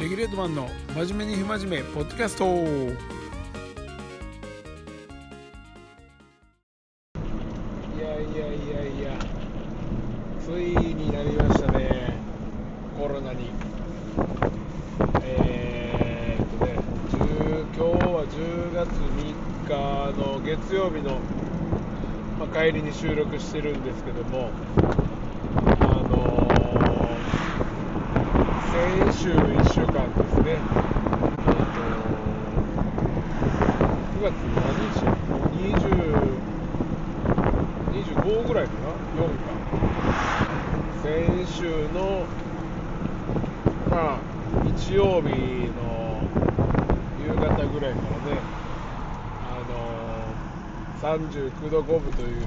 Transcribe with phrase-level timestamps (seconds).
[0.00, 2.44] レギュレートマンの真面目に不真面目ポッドキャスト。
[2.44, 2.48] い
[8.00, 9.16] やいやいやいや
[10.44, 12.18] ついになりましたね。
[12.98, 13.50] コロナに。
[15.22, 16.72] えー、っとね
[17.76, 19.32] 今日は10月3
[19.68, 21.20] 日の月曜日の、
[22.40, 24.50] まあ、帰りに収録してるんですけども
[25.62, 26.44] あのー
[28.74, 31.80] 先週1週間ですね、えっと
[34.18, 35.06] 9月何日
[35.78, 36.34] 20
[37.92, 38.88] 25ぐらいかな
[39.22, 39.54] ？4か
[41.02, 42.26] 先週の
[43.88, 44.18] まあ
[44.64, 45.28] 日曜日
[45.70, 46.20] の
[47.24, 48.40] 夕方ぐらいからね
[49.40, 52.42] あの39度5分という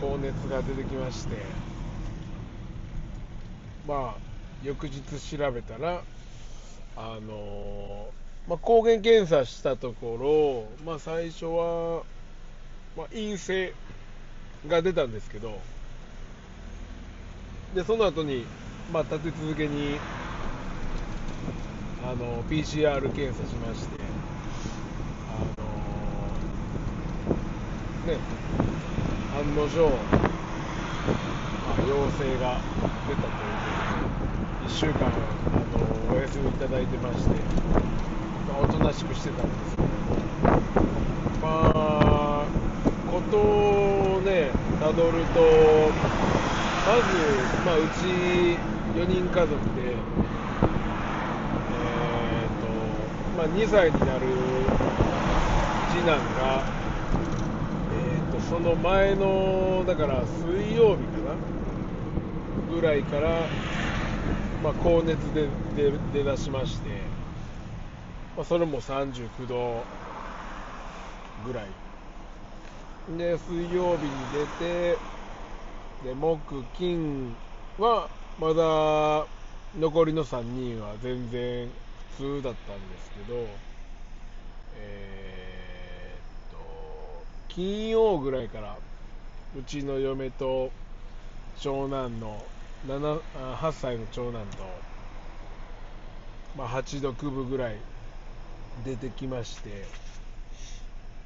[0.00, 1.36] 高熱が出てきまして
[3.86, 4.27] まあ
[4.62, 6.02] 翌日調べたら
[6.96, 8.10] あの
[8.48, 12.02] まあ、抗原検査したところ、まあ、最初は、
[12.96, 13.74] まあ、陰性
[14.66, 15.60] が出たんですけど
[17.74, 18.46] でその後に、
[18.90, 19.98] まあ、立て続けに
[22.02, 23.98] あの PCR 検査しまして
[25.28, 25.66] あの
[28.14, 28.18] ね
[29.38, 29.92] 案の定、ま
[31.76, 32.62] あ、陽性が
[33.06, 33.30] 出たとい
[33.74, 33.77] う
[34.68, 35.10] 1週間あ
[36.10, 37.30] のお休みいただいてまして、
[38.46, 39.88] まあ、おとなしくしてたんですけど
[41.40, 41.48] ま
[42.44, 42.46] あ
[43.10, 45.40] ことをねたどると
[46.86, 47.16] まず、
[47.64, 48.58] まあ、うち
[48.94, 52.68] 4人家族でえーと
[53.38, 54.26] まあ、2歳になる
[55.88, 56.62] 次男が、
[57.94, 61.34] えーとその前のだから水曜日かな
[62.74, 63.46] ぐらいから
[64.62, 66.88] まあ、高熱で出出だしまして、
[68.36, 69.84] まあ、それも39度
[71.46, 71.66] ぐらい。
[73.16, 74.98] で水曜日に出て
[76.04, 77.34] で木金
[77.78, 79.26] はまだ
[79.78, 81.70] 残りの3人は全然
[82.18, 83.46] 普通だったんですけど
[84.76, 88.76] えー、っと金曜ぐらいから
[89.58, 90.70] うちの嫁と
[91.58, 92.44] 長男の
[92.86, 94.64] 8歳の長男と、
[96.56, 97.76] まあ、8度9分ぐらい
[98.84, 99.84] 出てきまして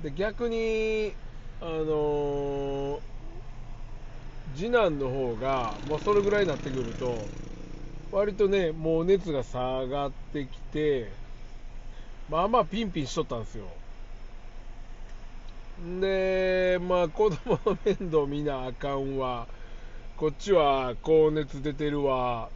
[0.02, 1.12] で逆に、
[1.60, 3.00] あのー、
[4.56, 7.14] 次男の方が、まあ、それぐらいになってくると
[8.10, 11.10] 割とねもう熱が下がってきて
[12.28, 13.66] まあまあピンピンしとったんですよ。
[16.00, 19.46] でまあ子供の面倒見なあかんわ。
[20.22, 22.48] こっちは高熱出てるわ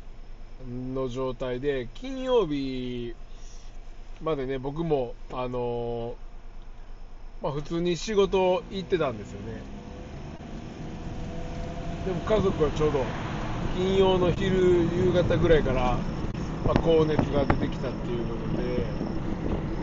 [0.94, 3.12] の状態で金曜日
[4.22, 6.15] までね僕もあの
[7.43, 9.60] まあ、普通に仕事行ってたんですよね。
[12.06, 13.00] でも家族はちょうど
[13.77, 15.98] 金曜の昼夕方ぐらいから、
[16.65, 18.37] まあ、高熱が出てきたっていうこ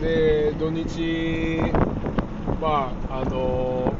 [0.00, 1.60] でで土日
[2.62, 3.92] まああの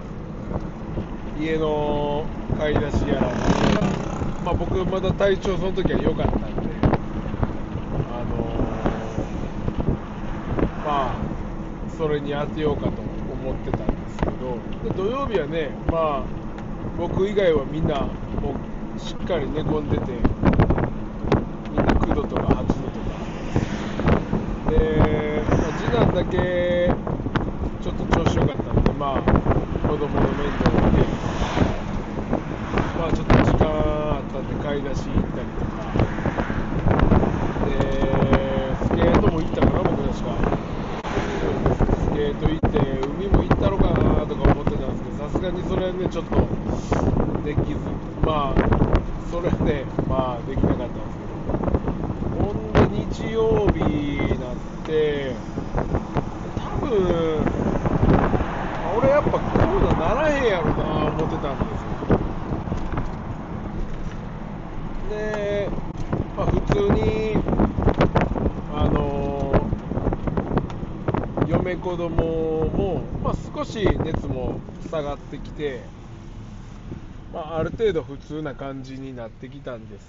[1.39, 2.27] 家の
[2.59, 3.31] 買い出しやら
[4.45, 6.49] まあ、僕まだ体調その時は良かったんで
[6.83, 11.17] あのー、まあ
[11.97, 13.01] それに当てようかと
[13.33, 14.59] 思ってたんですけど
[14.95, 16.25] 土曜日はねまあ
[16.99, 18.01] 僕以外はみんな
[18.41, 18.55] も
[18.95, 20.13] うしっかり寝込んでて
[21.73, 23.15] みんな9度とか8度とか。
[24.71, 26.95] で、まあ、次男だけ
[27.83, 29.34] ちょっと調子良かったんでまあ
[29.95, 31.07] 子供の面倒を見て
[32.99, 35.87] まあちょっと時間あったんで買い出し行ってりとか
[37.71, 37.79] で
[38.83, 40.35] スケートも行ったかな僕確か
[42.03, 46.43] スケート行って海も行ったのかなとか思ってたんですけどさすがにそれはねちょっと
[47.45, 47.79] できず
[48.27, 48.59] まあ
[49.31, 51.39] それはねまあできなかったんですけど
[52.43, 52.81] ほんで
[53.15, 55.37] 日曜日になって
[56.59, 57.65] 多分
[58.97, 62.19] 俺やっぱコロナならへんやろな思ってたんですよ
[65.11, 65.69] で、
[66.37, 67.35] まあ、普通に、
[68.73, 69.53] あの、
[71.49, 75.81] 嫁子供も、まあ、少し熱も下がってきて、
[77.33, 80.07] まあ、ある程度普通な感じになってきたんです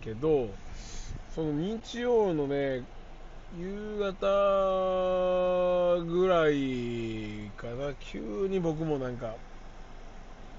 [0.00, 0.48] けど、
[1.34, 2.82] その日曜のね、
[3.58, 9.34] 夕方ぐらいかな、急に僕もなんか、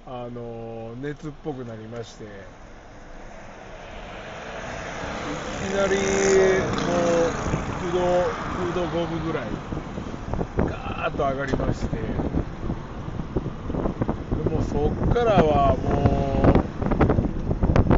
[0.06, 2.25] あの熱っぽくなりまして、
[5.22, 5.96] いきなり
[6.82, 7.34] もう
[7.80, 9.44] 9度9度5分ぐらい
[10.58, 12.04] ガーッと上がりましてで
[14.50, 16.54] もそっからはも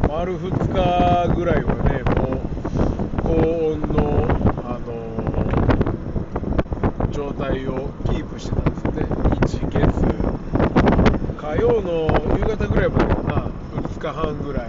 [0.04, 0.50] う丸2
[1.28, 2.44] 日ぐらいはねもう
[3.22, 4.28] 高温の、
[4.64, 4.92] あの
[7.10, 9.06] 状態をキープしてたんですよね。
[9.40, 9.82] 1月。
[11.40, 12.06] 火曜の
[12.38, 13.50] 夕方ぐらいまでかな。
[13.80, 14.68] 2日半ぐらい。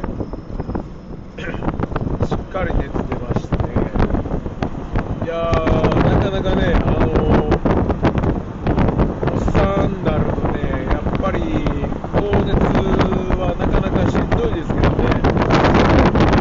[2.27, 3.55] しっかり熱出まして。
[3.57, 3.61] ね
[5.23, 7.07] いやーなかなかねあの
[9.31, 10.57] おっさんになるとね
[10.89, 11.39] やっぱり
[12.13, 12.55] 高熱
[13.37, 15.03] はなかなかしんどいですけどね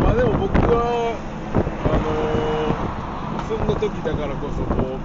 [0.03, 1.17] まあでも僕は
[1.85, 2.07] あの
[3.49, 4.99] そんな時だからこそこう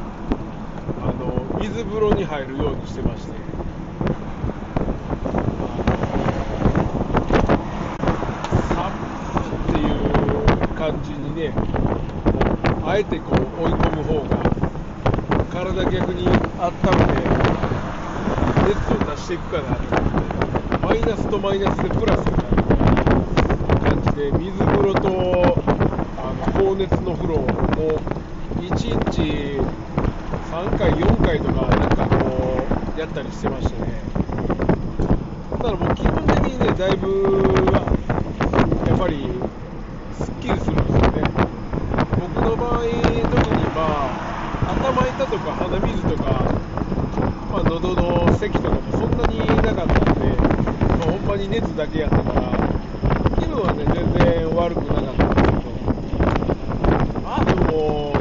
[1.03, 3.33] あの水風呂に入るようにしてまして
[9.69, 11.53] っていう感じにね、
[12.83, 14.37] あえてこう追い込む方が、
[15.51, 16.39] 体逆に温め
[17.13, 17.21] て、
[18.67, 22.63] 熱を出していくかなと思って、マイナスとマイナスでプラスになる
[23.79, 25.07] 感じで、水風呂と
[26.17, 27.45] あの高熱の風呂を
[28.57, 29.59] 1日
[30.51, 32.63] 3回、4回とか、なんかこ
[32.95, 33.87] う、やったりしてましてね。
[35.51, 37.07] だからもう気分的にね、だいぶ
[38.87, 39.27] やっぱり
[40.13, 41.23] すっきりするんですよね。
[42.19, 44.13] 僕の場合、特にま
[44.67, 46.23] あ、頭痛とか鼻水とか、
[47.51, 52.57] まあ、喉の咳とかもそんなになかったんで、まあ、ほんまに熱だけやったから、
[53.39, 55.71] 気分はね、全然悪くなかったんですけど、
[57.25, 58.19] あともう、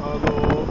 [0.00, 0.66] あの、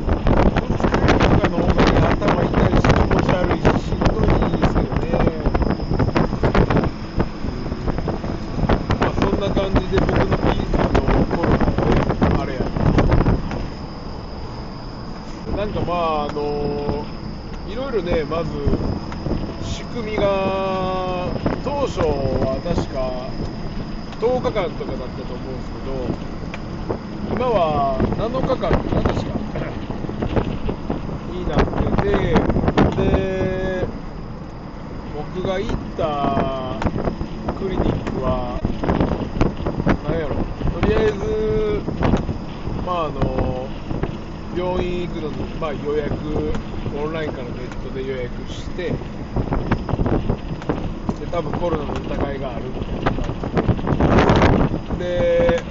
[0.55, 5.05] 二日酔いとかの方がね、頭痛いし、気持ち悪いし、しんどいですけどね。
[8.99, 11.65] まあ、そんな感じで僕のピースのコロナ
[12.29, 12.59] のあれや
[15.57, 17.05] なんかまああの
[17.91, 18.53] いろいろねまず
[19.61, 21.27] 仕組みが
[21.61, 23.27] 当初は確か
[24.17, 26.07] 10日間とかだったと思うんですけど
[27.35, 29.35] 今は7日間かな確か
[31.33, 32.47] になってて
[32.95, 33.87] で
[35.13, 36.79] 僕が行った
[37.59, 38.61] クリニックは
[40.05, 40.35] なんやろ。
[40.73, 41.81] とりあえず
[42.85, 43.50] まああの
[44.55, 46.13] 病院行くのに、まあ、予約
[46.97, 48.95] オンラインからネットで予約してで
[51.31, 55.63] 多分コロナの疑いがあるみたいな感じで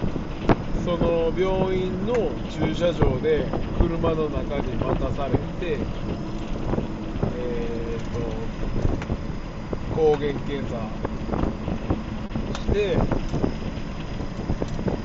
[0.82, 2.14] その病院の
[2.48, 3.46] 駐車場で
[3.78, 5.78] 車の中に待たされて
[7.36, 8.20] えー、と
[9.94, 10.88] 抗原検査
[12.54, 12.96] して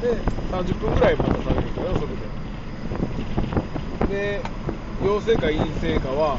[0.01, 0.15] で
[0.49, 2.44] 30分ぐらい待たされるんだよそれで。
[4.09, 4.41] で
[5.03, 6.37] 陽性か陰性かは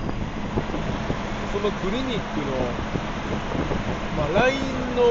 [1.53, 2.53] そのクリニックの、
[4.17, 4.61] まあ、LINE
[4.95, 5.03] の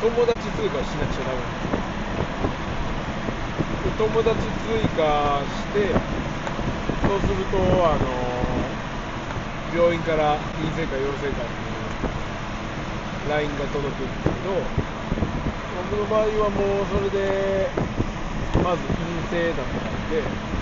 [0.00, 1.74] 友達追加しなくちゃダメなんですよ。
[3.96, 4.34] 友達
[4.66, 5.94] 追加して
[7.06, 8.12] そうするとあの
[9.72, 14.66] 病院から陰性か陽性かっていう LINE が届くんですけど
[15.76, 17.70] 僕の場合はもうそれで
[18.64, 20.53] まず陰性だったんで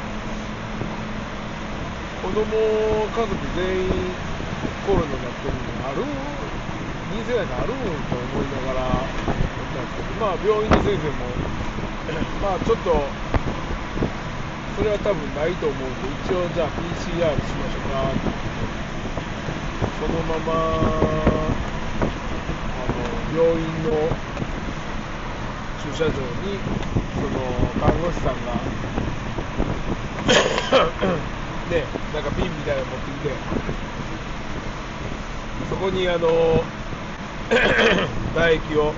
[2.23, 4.15] 子供家族全員
[4.87, 6.03] コロナになってるのある
[7.11, 7.77] 陰性なんかあるん
[8.07, 11.37] と思いながらやったんですけどまあ病院の先生も
[12.41, 13.13] まあちょっと
[14.77, 18.13] それは多分ないと思うんで一応じゃあ PCR しましょうか。
[18.13, 18.21] って
[18.59, 18.73] 言って
[19.99, 20.53] そのまま
[22.75, 24.17] あの病院の
[25.77, 26.63] 駐車場に
[27.21, 28.73] その看護師さんが
[31.73, 33.31] ねなんか瓶みたいなの持ってきて。
[35.71, 36.29] そこにあの
[38.35, 38.95] 唾液を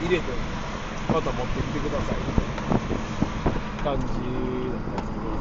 [0.00, 0.24] 入れて
[1.10, 2.24] また持ってきてください。
[2.26, 2.62] みたいな
[3.82, 5.40] 感じだったんですけど。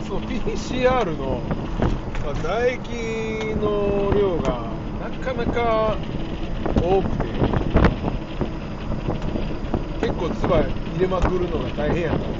[0.00, 1.50] その PCR の
[2.22, 6.02] まあ唾液の量がなかなか
[6.78, 7.46] 多くて。
[9.98, 12.35] 結構唾入れまくるのが大変やった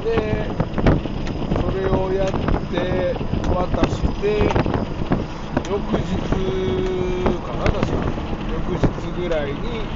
[0.00, 0.56] で
[1.60, 2.34] それをやっ
[2.70, 4.62] て渡して
[5.62, 8.12] 翌日かな確か。
[8.46, 9.92] 翌日ぐらいに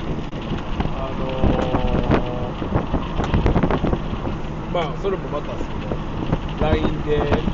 [0.86, 2.64] あのー
[4.70, 6.00] まあそれもまたですけど
[6.56, 7.48] LINE で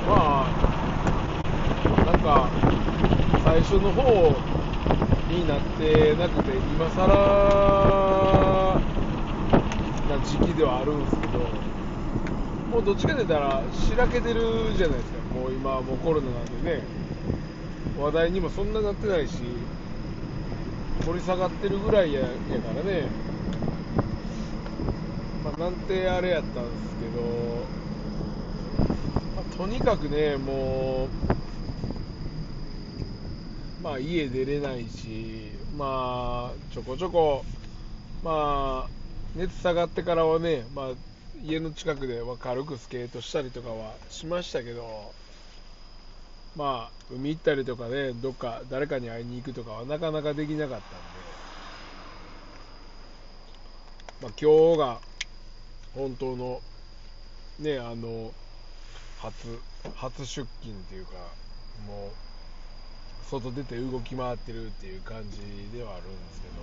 [0.05, 0.15] ま
[0.55, 0.73] あ
[3.63, 4.43] 初の方
[5.27, 7.07] になってなくて今更
[10.09, 11.39] な時期ではあるんですけど
[12.73, 14.41] もうどっちかと言ったらしらけてる
[14.77, 15.23] じゃないですか。
[15.33, 16.83] もう今もうコロナなんでね。
[18.01, 19.35] 話題にもそんななってないし
[21.07, 22.33] 掘り下がってるぐらいややか
[22.75, 23.07] らね。
[25.45, 27.23] まあなんてあれやったんですけど、
[29.37, 31.07] まあとにかくねも
[33.81, 37.45] うまあ家出れないしまあちょこちょこ
[38.23, 38.89] まあ
[39.35, 40.87] 熱下がってからはね、まあ、
[41.43, 45.13] 家の近くで軽くスケートしたりとかはしましたけど
[46.57, 50.87] まあ海行ったりとかねどっか誰かに会いに行くとかはなかなかできなかったんで、
[54.21, 55.01] まあ、今日が
[55.95, 56.61] 本当の
[57.59, 58.33] ねあの
[59.19, 59.59] 初
[59.97, 61.13] 初出勤っていうか
[61.87, 62.32] もう
[63.31, 65.39] 外出て動き回ってるっていう感じ
[65.77, 66.55] ではあるんですけど。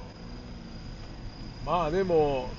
[1.65, 2.49] まあでも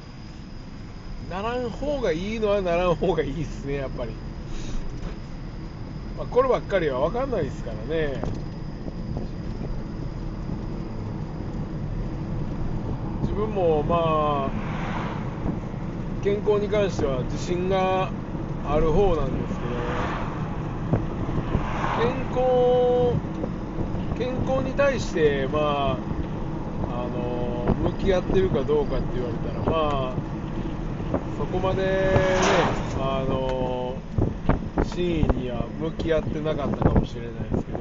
[1.31, 4.13] ならん方がいいのはならん方がいいですねやっぱり、
[6.19, 8.21] まあ、こればっかりは分かんないですからね。
[13.23, 13.97] 自分もま
[14.49, 14.51] あ
[16.23, 18.11] 健康に関しては自信が
[18.69, 19.71] ある方なんですけど。
[22.01, 22.70] 健康
[24.21, 30.15] 健康に対してまああの向き合ってるかどうかって言われたらまあ
[31.39, 32.67] そこまでね
[33.01, 33.97] あの
[34.95, 37.81] 真意には向き合ってなかったかもしれないですけど。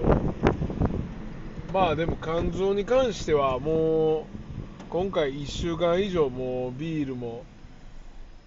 [1.74, 4.24] まあでも肝臓に関してはもう
[4.90, 7.44] 今回1週間以上もうビールも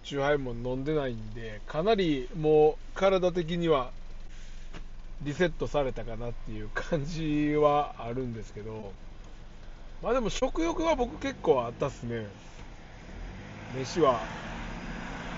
[0.02, 3.90] チューハイも飲んでないんでかなりもう体的には
[5.24, 8.92] リセットされたかなっていう感じはあるんですけど。
[10.02, 12.26] まあでも食欲は僕結構あったっすね。
[13.78, 14.20] 飯は。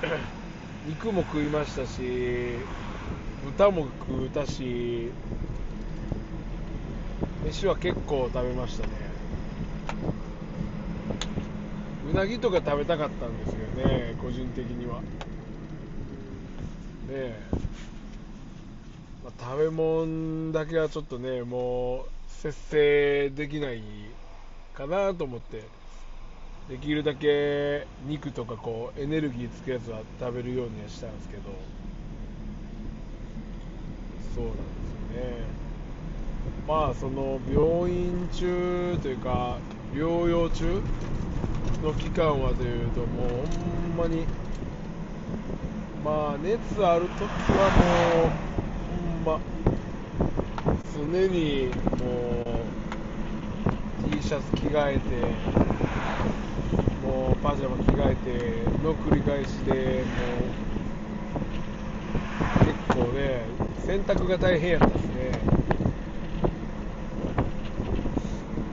[0.89, 2.57] 肉も食いましたし
[3.45, 5.11] 豚も食うたし
[7.45, 8.93] 飯は結構食べましたね。
[12.11, 15.01] うなぎとか食べたかったんですよね個人的には。
[15.01, 15.05] ね
[17.11, 17.41] え、
[19.25, 23.83] まあ食べ物だけはちょっとねもう節制できない
[24.75, 25.63] かなと思って。
[26.69, 31.43] できるだけ肉とかこうエネルギーつくやつは食べるようにはしたんですけど。
[34.35, 35.45] そうなんですよね。
[36.67, 39.59] まあその病院中というか
[39.93, 40.81] 療養中
[41.83, 43.29] の期間はというともう
[43.97, 44.25] ほんまに
[46.03, 48.64] まあ熱ある時はもう
[49.25, 49.41] ま
[50.95, 52.45] 常にも
[54.07, 55.09] う T シャツ着替えて
[57.07, 58.31] もうパジャマ着替えて
[58.83, 59.79] の繰り返しでも
[62.61, 63.47] う結構ね
[63.87, 65.15] 洗濯が大変やったですね。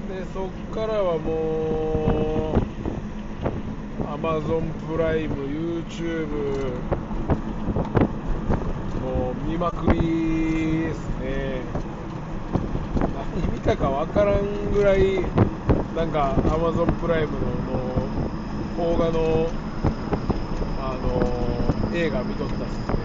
[0.09, 6.27] でそっからはもう Amazon プライム YouTube
[9.47, 9.99] 見まくり
[10.87, 11.61] ですね。
[13.13, 15.21] 何見たかわからんぐらい
[15.95, 18.09] なんか Amazon プライムの
[18.75, 19.49] 邦画の、
[20.79, 23.01] あの映画見とったっすね。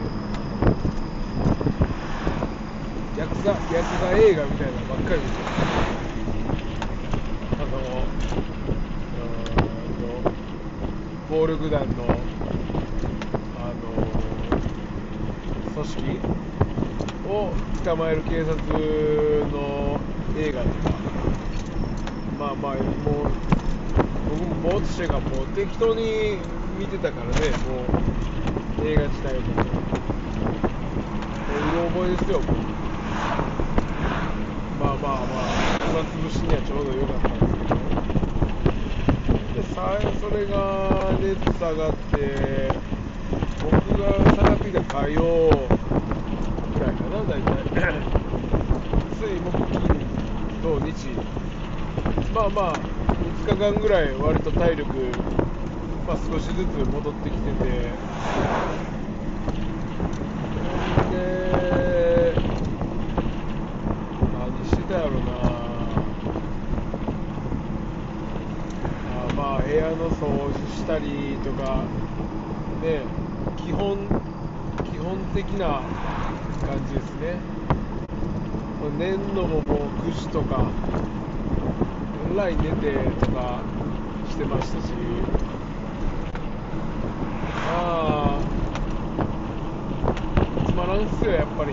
[3.16, 5.36] ヤクザヤクザ映画みたいなのばっかり見て
[7.58, 10.30] あのうーんと
[11.28, 12.04] 暴力団の
[13.54, 13.75] あの
[15.75, 16.21] 組織
[17.28, 17.52] を
[17.85, 18.57] 捕まえる警察
[19.49, 20.00] の
[20.37, 21.00] 映画とか。
[22.38, 23.33] まあまあもう
[24.28, 26.38] 僕もぼーっとしてるからもう適当に
[26.78, 29.55] 見てたからねもう映画自体も。
[31.49, 32.57] もううろ覚えですよもう。
[34.78, 37.76] まあまあまあ暇つぶしにはちょうど良かったんですけど。
[39.55, 42.83] でさそれが熱下がって
[43.59, 45.75] 僕が下がってきた火曜
[47.16, 47.94] な大体
[49.18, 50.06] 水木金
[50.62, 50.92] 土日。
[52.35, 52.75] まあまあ
[53.46, 54.92] 2日間ぐらい割と体力、
[56.06, 57.92] まあ、少しずつ戻ってきてて。
[61.11, 62.35] で
[64.32, 65.32] 何してたやろな。
[69.08, 71.85] あまあ部屋の掃除したりとか。
[72.82, 73.00] ね
[73.56, 73.96] 基本
[74.85, 75.80] 基本的な
[76.66, 77.38] 感じですね。
[78.99, 80.73] 寝んのももう9時とか
[82.32, 83.62] えらい寝てとか
[84.28, 84.92] してましたし。
[87.64, 88.40] まあ
[90.66, 91.73] つまらんっすよやっぱり。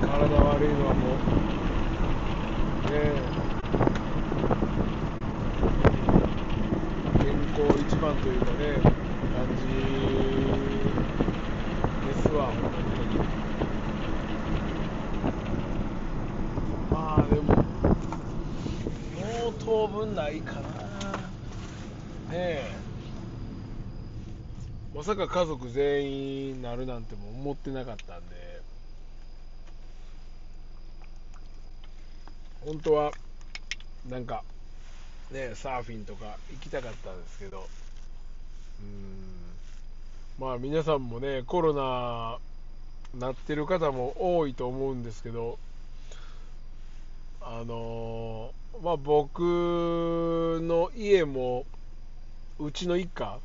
[0.00, 2.90] 体悪いのはもう。
[2.90, 3.40] ねえ。
[7.22, 8.80] 健康一番というかね
[9.30, 9.66] 感じ
[12.06, 13.24] ですわ本当に
[16.90, 17.54] まあでも
[19.14, 20.60] も当分ないかな。
[20.60, 20.68] ね
[22.32, 22.72] え。
[24.92, 28.60] まさか家族全員なるなんても思ってなかったんで。
[32.66, 33.12] 本当は
[34.08, 34.42] なんか
[35.30, 37.68] ねサーフィンとか行きたかったんですけど。
[38.80, 40.44] うん。
[40.44, 42.38] まあ皆さんもねコロナ
[43.14, 45.60] なってる方も多いと思うんですけど。
[47.40, 49.40] あのーまあ僕
[50.62, 51.66] の家も
[52.58, 53.38] うちの一家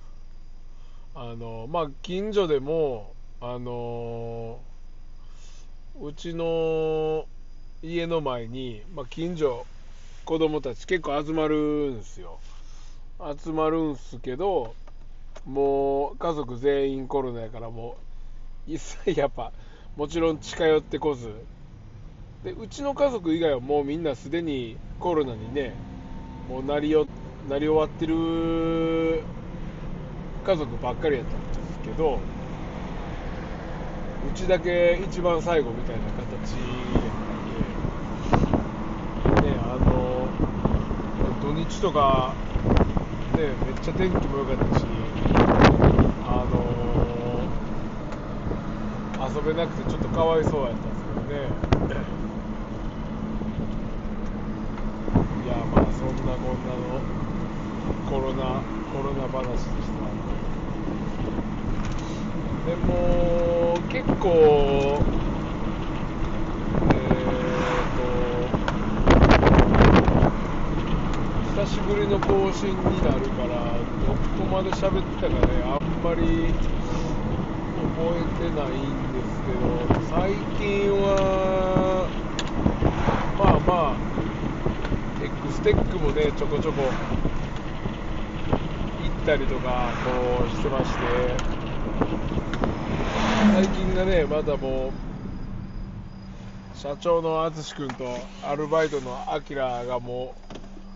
[1.14, 4.60] あのまあ近所でもあの
[6.02, 7.26] うちの
[7.82, 9.66] 家の前に、まあ、近所
[10.26, 11.56] 子供たち結構集まる
[11.92, 12.40] んですよ。
[13.42, 14.74] 集まるんすけど
[15.46, 17.96] もう家族全員コロナやからも
[18.68, 19.52] う一切やっぱ
[19.96, 21.34] もちろん近寄ってこず。
[22.46, 25.74] でうちの家族以外はもうみんなすでにコロナにね
[26.48, 27.08] もうなりよ
[27.50, 29.24] なり終わってる
[30.46, 32.20] 家族ばっかりやったんですけどう
[34.36, 37.10] ちだけ一番最後みたいな形や
[39.32, 40.28] ったんでねあの
[41.42, 42.36] 土日とか
[43.36, 44.86] ねめっちゃ天気も良かったし
[46.28, 46.66] あの
[49.36, 51.66] 遊べなくてちょっとかわいそうやったんですけどね
[55.46, 57.02] いやまあそんなこんなの
[58.10, 58.62] コロナ
[58.94, 60.06] コロナ話でした。
[62.66, 65.04] でも結構
[66.92, 68.02] えーと
[71.62, 76.54] 久しぶりの更新になるからどこまで喋ってたかねあんまり
[77.76, 82.10] 覚えてないんですけど最近は
[83.38, 83.98] まあまあ
[85.24, 86.84] エクステックもねちょこちょこ
[89.04, 91.56] 行ったりとかこうしてまして。
[93.56, 98.06] 最近がねまだもう社長の淳君と
[98.46, 100.36] アルバイトのアキラがも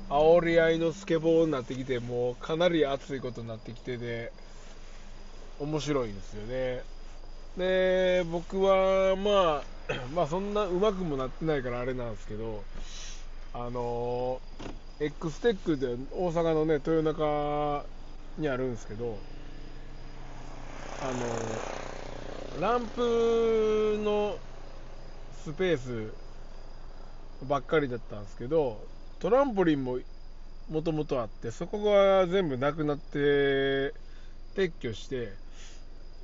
[0.10, 4.34] う煽り合いのスケボーになってきてもうかなり熱いことになってきてて
[5.60, 6.84] 面白いんですよね。
[7.58, 9.63] で僕はまあ
[10.13, 12.65] まあそんなうまくもなってないからあれなんですけど
[13.53, 14.39] あの
[14.99, 17.85] X テックで大阪のね豊中
[18.38, 19.17] にあるんですけど
[21.01, 24.35] あのランプの
[25.43, 26.13] スペース
[27.47, 28.77] ばっかりだったんですけど
[29.19, 29.99] トランポリンも
[30.69, 33.93] もともとあってそこが全部なくなって
[34.55, 35.29] 撤去して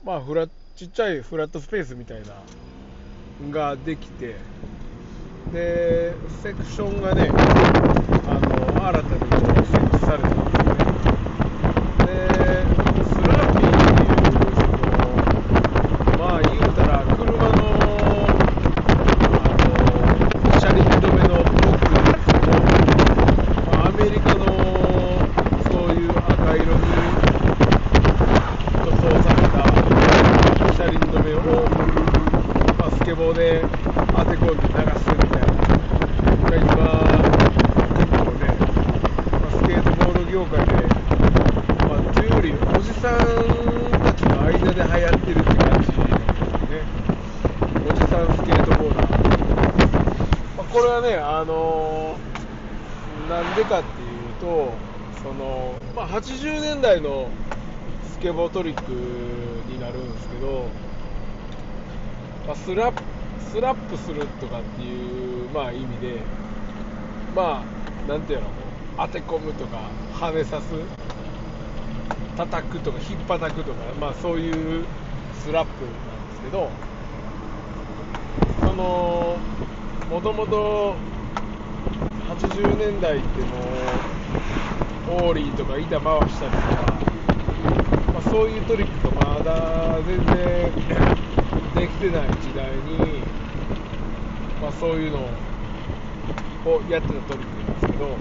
[0.04, 2.36] まあフラちっちゃいフラットスペースみたいな
[3.50, 4.36] ができて
[5.54, 7.30] でセクションがね
[8.28, 10.76] あの新たにこう設されたんですよね
[12.06, 12.08] で
[13.06, 14.84] スラーピーっていうその
[16.20, 17.62] まあ言うたら車の
[19.32, 22.52] あの車輪止めのボックなんですけど、
[23.72, 24.44] まあ、アメリカの
[25.72, 26.82] そういう赤色に
[28.84, 29.58] 塗装された
[30.74, 31.40] 車輪止めを、
[32.78, 33.64] まあ、スケボーで
[34.16, 35.62] 当て込んで流すみたいなの
[36.46, 36.66] が今
[37.96, 38.48] 結構ね、
[39.32, 40.72] まあ、スケートボード業界で、
[41.86, 43.18] まあ、というよりおじさん
[44.02, 46.12] たちの間で流行ってるって感じですよね
[47.90, 49.08] おじさんスケートボーダー、
[50.58, 52.18] まあ、これはねあの
[53.30, 54.72] なんでかっていうと
[55.24, 57.30] その、まあ、80年代の
[58.14, 58.92] スケボートリック
[59.70, 60.70] になるんですけど、
[62.48, 63.04] まあ、スラップ
[63.52, 66.20] スラップするとかっていう、まあ、意味で
[67.36, 68.48] まあなんていうの
[68.98, 70.74] 当て込むとか跳ねさす
[72.36, 74.84] 叩くとか引っ叩くとか、まあ、そういう
[75.44, 76.72] スラップなんですけど
[78.62, 79.38] その
[80.10, 80.96] もともと
[82.28, 83.58] 80年代っても
[85.06, 87.04] うオーリーとか板回したりとか、
[88.12, 91.25] まあ、そういうトリックがまだ全然
[91.76, 93.22] できてない時代に、
[94.62, 98.18] まあ、そういうのをやってたトリックなんですけど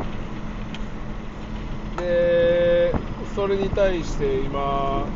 [2.03, 2.93] で
[3.35, 5.07] それに対して今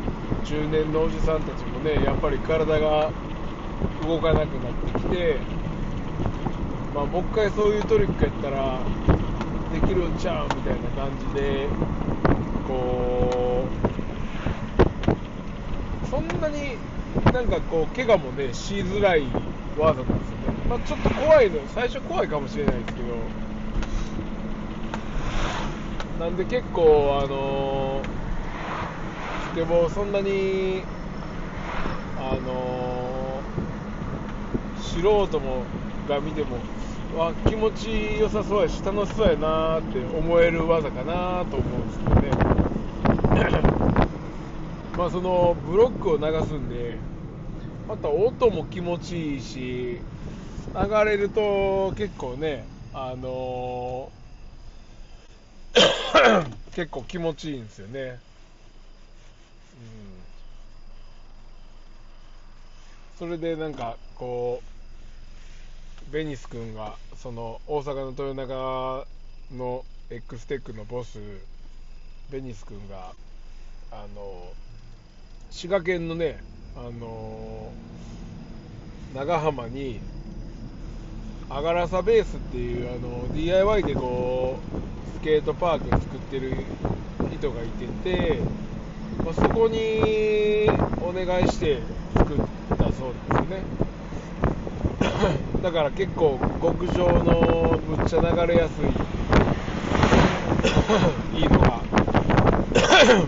[0.45, 3.11] 中年のおじさんたちもねやっぱり体が
[4.07, 5.37] 動かなくなってきて、
[6.95, 8.79] まあ、もう一回そういうトリックやったら
[9.73, 11.67] できるんちゃうみたいな感じで
[12.67, 13.65] こ
[16.03, 16.77] うそんなに
[17.33, 19.23] なんかこう怪我もねしづらい
[19.77, 23.49] 技なんですよね、まあ、ちょっと怖いの最初怖いかもしれないですけど。
[26.19, 28.01] なんで結構あの
[29.53, 30.83] スケボーそんなに
[32.17, 33.39] あの
[34.81, 35.63] 素人も
[36.09, 36.57] が見ても
[37.17, 42.29] わ気持ちよさそうやし楽しそうやなって思える技かなと思うんですけどね。
[44.97, 46.97] まあそのブロックを流すんで
[47.89, 58.19] また音も気持ちいいし流れると結構ねあのー 結構気持ちいいんですよね、うん、
[63.17, 64.61] それでなんかこ
[66.07, 69.07] うベニス君がその大阪の豊中
[69.57, 71.17] の X テックのボス
[72.29, 73.13] ベニス君が
[73.91, 74.53] あの
[75.49, 76.37] 滋賀県のね
[76.75, 77.71] あの
[79.15, 79.99] 長浜に
[81.49, 84.57] アガラサベースっていうあの DIY でこ
[85.15, 86.53] うスケートパーク作ってる
[87.31, 88.39] 人がいてて、
[89.25, 90.69] まあ、そこに
[91.01, 91.79] お願いして
[92.15, 92.37] 作っ
[92.77, 93.63] たそうなんですよね。
[95.63, 98.85] だから結構極上のむっちゃ流れやすい
[101.37, 101.81] いいのが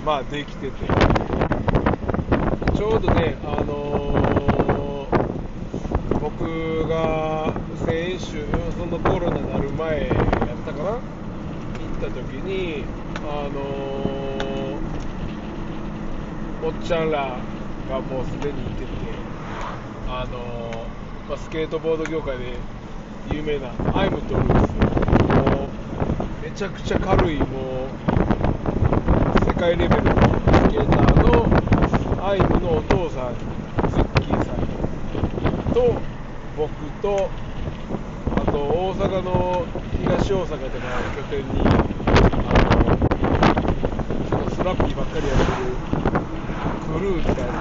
[0.06, 1.41] まあできてて。
[2.76, 7.54] ちょうどねあのー、僕が
[7.86, 8.46] 先週
[8.78, 10.18] そのコロナになる前やっ
[10.66, 10.90] たかな？
[10.92, 11.02] 行っ
[12.00, 12.84] た時に
[13.24, 17.38] あのー、おっちゃんら
[17.90, 18.88] がもうすでにいてて
[20.08, 22.58] あのーまあ、スケートボード業界で
[23.32, 25.70] 有名なアイムとルースもう
[26.44, 27.48] めちゃくちゃ軽いもう
[29.46, 30.16] 世界レベルのス
[30.70, 31.21] ケーター
[32.24, 33.34] アイムのお父さん
[33.90, 34.58] ズッキーさん
[35.74, 36.00] と
[36.56, 36.70] 僕
[37.02, 37.30] と
[38.36, 39.66] あと大阪の
[40.00, 42.44] 東大阪での拠点にあ
[44.38, 45.76] のスラッピーばっかりやってる
[46.94, 47.52] クルーみたいな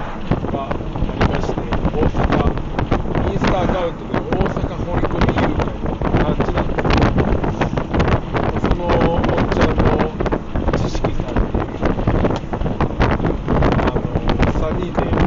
[0.45, 2.61] のがありまして大阪
[3.31, 5.89] インスタアカウントで大阪掘り込みいるみたいな
[6.23, 7.09] 感じなんですけど、
[8.59, 10.15] そのおっちゃんの
[10.77, 11.65] 知識さんに、
[13.87, 14.03] あの、
[14.51, 15.17] 3人で、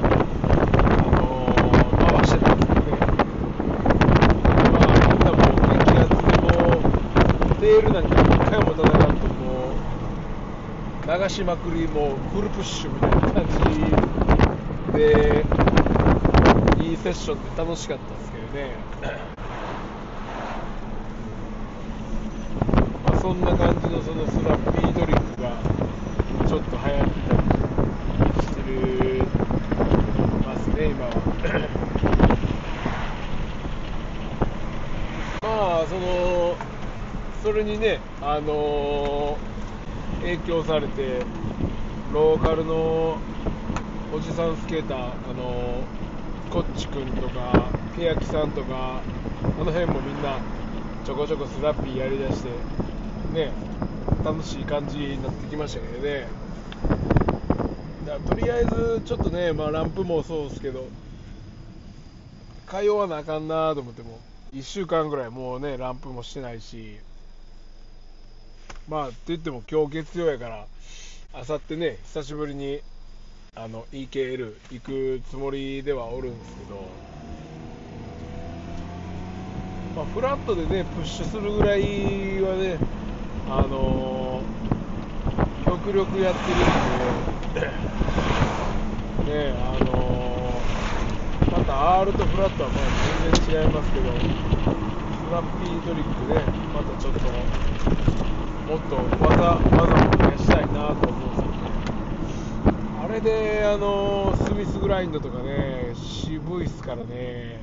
[0.99, 1.55] あの、
[1.99, 2.99] 回してたんですけどね。
[4.73, 9.83] まあ、みんなもう激アツでもう、テールなんか一回も叩かんとも
[11.03, 13.47] う、流しまくりもフルプッシュみたいな感
[14.93, 15.45] じで、
[16.83, 18.75] いいセッションで楽しかったですけどね、
[23.07, 25.53] まあ、そんな感じのそのスラッピードリンクが
[26.49, 27.37] ちょっと流行った
[28.25, 29.23] りしてる
[30.45, 31.11] ますね今は。
[35.43, 35.49] ま
[35.83, 36.57] あその
[37.45, 39.39] それにねあの
[40.25, 41.23] 影響されて
[42.13, 43.19] ローカルの
[44.11, 45.83] おじさんスケーターあの
[46.51, 49.03] こっちくんとかけやきさんとか
[49.43, 50.39] あの辺もみんな
[51.05, 52.49] ちょこちょこスラッピーやりだして
[53.35, 53.53] ね
[54.25, 56.27] 楽しい感じになってきましたけどね。
[58.07, 60.87] だとりあえずちょっとね、まあ、ランプもそうですけど
[62.69, 64.21] 通わなあかんなと思っても
[64.55, 66.99] 1週間ぐらいもうねランプもしてないし。
[68.89, 70.67] まあって言っても今日月曜やから
[71.33, 72.81] あさってね久しぶりに
[73.57, 76.87] あの EKL 行くつもりではおるんですけど、
[79.97, 81.81] まあ、フラットでねプッシュするぐらい
[82.43, 82.77] はね
[83.49, 86.75] あのー、極力やってるん
[87.55, 87.61] で
[89.33, 96.45] ねあのー、また R とフラットはまあ全然違いますけどフラッピートリックね
[96.75, 97.21] またちょっと
[98.67, 103.05] もっと技技も増やしたいなと思うんですけど。
[103.05, 107.61] あれで、あのスミスグラインドとかね、渋いっすからね、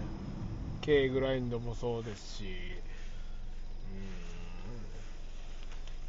[0.82, 2.46] K グラインドもそうですし、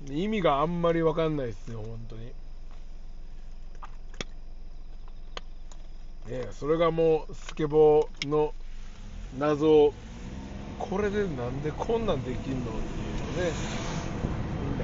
[0.09, 2.33] うん、意味があんまり分かんないですよ、本当に。
[6.26, 8.55] ね、それがもうスケボーの
[9.38, 9.94] 謎を。
[10.78, 13.57] これでなんでこんなんできんのっていうのね。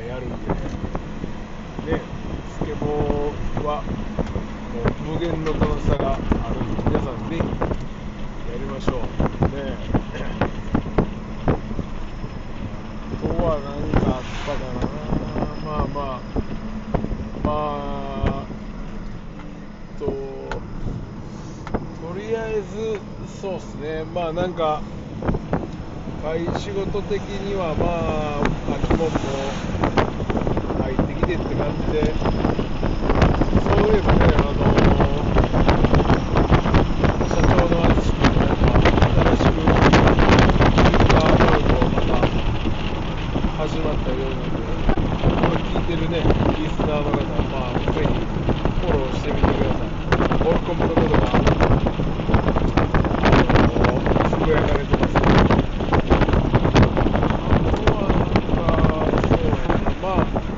[0.09, 0.37] やるんで。
[1.93, 2.01] ね。
[2.51, 3.83] スケボーは
[4.73, 6.17] もう無限の楽しさがあ
[6.49, 7.43] るんで皆さんぜひ
[8.51, 9.01] やりましょう。
[9.55, 9.77] ね。
[13.05, 14.81] あとは何かあったかな
[15.63, 16.21] まあまあ
[17.45, 18.47] まあ
[19.99, 20.49] とと
[22.19, 22.99] りあえず
[23.43, 24.05] そうっすね。
[24.05, 24.81] まあなんか
[26.23, 28.41] 会仕事的にはま
[28.73, 29.55] あ秋元も
[31.29, 34.65] 入ってって感じでそういえばねあの
[37.29, 38.73] 社長の淳君がなんか
[39.13, 42.17] 新しくツイッターアカウントをまた
[43.59, 44.65] 始まったようなので
[45.45, 46.25] これ聞いてるね
[46.57, 48.09] リスナーの方はまあぜひ
[48.81, 49.89] フォローしてみてください
[50.43, 51.45] ボルコムのことがあの
[54.31, 55.29] つぶやかれてますので
[57.29, 60.49] あとはなんかそうやねまあ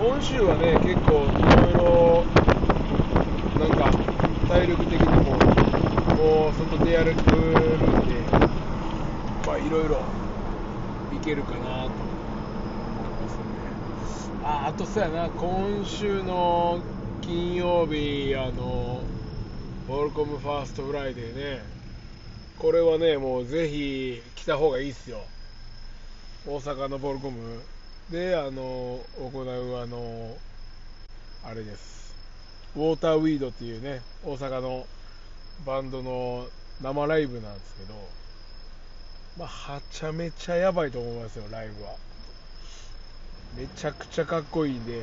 [0.00, 2.24] 今週はね結構いろいろ
[3.58, 3.90] なんか
[4.48, 5.36] 体力的にも
[6.16, 8.14] もう外出歩くんで
[9.46, 10.00] まあいろいろ
[11.14, 13.58] いけるかなと思いますんで
[14.42, 16.80] ああとそうやな今週の
[17.20, 19.02] 金曜日あの
[19.86, 21.62] Volcom First Friday ね
[22.58, 25.18] これはねもうぜひ来た方がいいっすよ。
[26.46, 27.60] 大阪のボールコム。
[28.08, 30.36] であの行うあの
[31.44, 32.14] あれです。
[32.76, 34.86] ウォーターウィードっていうね大阪の
[35.66, 36.46] バンドの
[36.80, 37.94] 生ライブなんですけど
[39.36, 41.96] まあはちゃめちゃやばいと思いますよライブは。
[43.56, 45.02] めちゃくちゃかっこいいんで、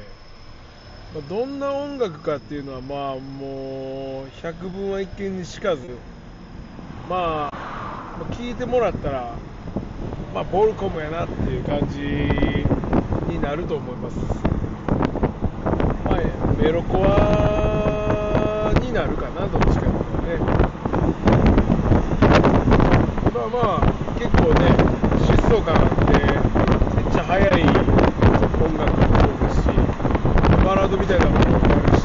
[1.13, 5.89] まあどんな音楽かっていうのはまあもう百聞は一見にしかず。
[7.10, 7.66] まあ
[8.25, 9.34] 聞いてもらったら
[10.34, 11.99] まあボルコムやなっていう感じ
[13.32, 14.17] になると思います。
[16.06, 16.17] まあ
[16.62, 20.38] メロコアになるかなどっちかというとね。
[23.34, 23.86] まあまあ
[24.19, 24.65] 結構ね
[25.25, 26.13] 疾走感あって
[26.95, 29.65] めっちゃ速い音楽もそうですし
[30.65, 32.03] バラードみたいなものもあるし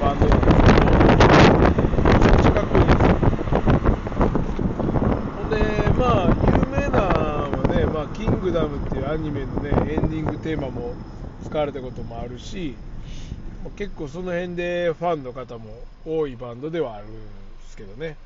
[0.00, 1.66] バンドなんですけどめ
[2.20, 3.08] ちゃくちゃかっこいいですよ
[5.36, 5.56] ほんで
[5.98, 7.00] まあ有名な
[7.48, 10.94] のはね、まあ、キングダムっていうアニメのねエンディングテーマも
[11.44, 12.74] 使われたこともあるし
[13.76, 15.66] 結構その辺でファンの方も
[16.06, 17.18] 多いバンドではあるんで
[17.68, 18.16] すけどね、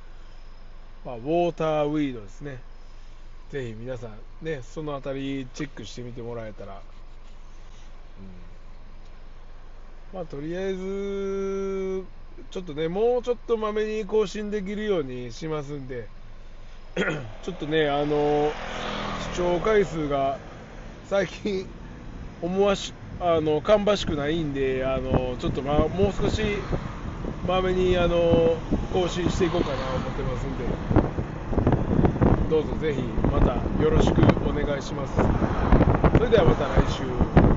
[1.05, 2.59] まあ、ウォーターウィードですね。
[3.51, 6.81] ぜひ皆さんねそのあたりチェックしてみてもらえたら、
[10.13, 12.05] うん、まあとりあえず
[12.53, 16.07] ちょっとねもうちょっとまめに更新できるようにしますんで。
[17.43, 18.59] ちょっとねあの
[19.15, 20.43] 視聴回数が
[21.03, 21.67] 最近
[22.41, 26.69] 思わしあの芳しくないんであのちょっと、ま、もう少し
[27.43, 30.81] まめにあの更新していこうかなと思ってますんで。
[32.51, 33.01] どうぞぜひ
[33.31, 35.33] またよろしくお願いします。
[36.13, 37.52] それではまた来週。